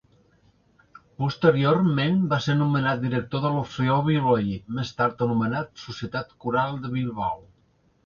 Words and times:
Posteriorment, 1.23 2.17
va 2.31 2.39
ser 2.47 2.57
nomenat 2.63 3.05
director 3.05 3.45
de 3.45 3.53
l'Orfeó 3.59 4.01
Bilbaí, 4.11 4.59
més 4.81 4.97
tard 5.03 5.25
anomenat 5.31 5.73
Societat 5.87 6.39
Corall 6.47 6.85
de 6.89 6.97
Bilbao. 7.01 7.43